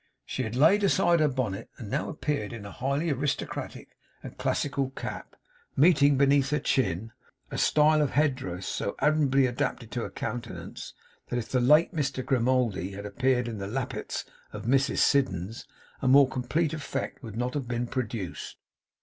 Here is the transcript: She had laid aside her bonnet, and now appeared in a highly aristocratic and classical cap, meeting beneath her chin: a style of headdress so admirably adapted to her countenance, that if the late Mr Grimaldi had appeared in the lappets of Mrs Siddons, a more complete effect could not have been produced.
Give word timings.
She 0.25 0.41
had 0.41 0.55
laid 0.55 0.83
aside 0.83 1.19
her 1.19 1.27
bonnet, 1.27 1.69
and 1.77 1.87
now 1.91 2.09
appeared 2.09 2.53
in 2.53 2.65
a 2.65 2.71
highly 2.71 3.11
aristocratic 3.11 3.89
and 4.23 4.35
classical 4.35 4.89
cap, 4.89 5.35
meeting 5.75 6.17
beneath 6.17 6.49
her 6.49 6.57
chin: 6.59 7.11
a 7.51 7.59
style 7.59 8.01
of 8.01 8.09
headdress 8.09 8.65
so 8.65 8.95
admirably 8.97 9.45
adapted 9.45 9.91
to 9.91 10.01
her 10.01 10.09
countenance, 10.09 10.95
that 11.29 11.37
if 11.37 11.49
the 11.49 11.59
late 11.61 11.93
Mr 11.93 12.25
Grimaldi 12.25 12.93
had 12.93 13.05
appeared 13.05 13.47
in 13.47 13.59
the 13.59 13.67
lappets 13.67 14.25
of 14.51 14.65
Mrs 14.65 14.97
Siddons, 14.97 15.67
a 16.01 16.07
more 16.07 16.27
complete 16.27 16.73
effect 16.73 17.21
could 17.21 17.37
not 17.37 17.53
have 17.53 17.67
been 17.67 17.85
produced. 17.85 18.57